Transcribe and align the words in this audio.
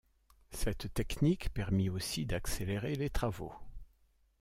Cette 0.49 0.91
technique 0.95 1.53
permit 1.53 1.89
aussi 1.91 2.25
d'accélérer 2.25 2.95
les 2.95 3.11
travaux. 3.11 3.53